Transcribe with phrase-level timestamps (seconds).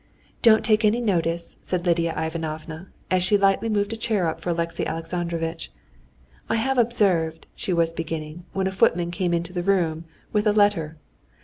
[0.41, 4.49] "Don't take any notice," said Lidia Ivanovna, and she lightly moved a chair up for
[4.49, 5.71] Alexey Alexandrovitch.
[6.49, 10.53] "I have observed...." she was beginning, when a footman came into the room with a
[10.53, 10.97] letter.